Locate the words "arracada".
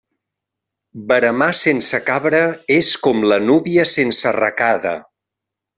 4.35-4.99